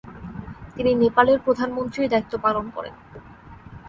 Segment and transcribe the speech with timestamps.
[0.75, 2.95] তিনি নেপালের প্রধানমন্ত্রীর দায়িত্ব পালন করেন।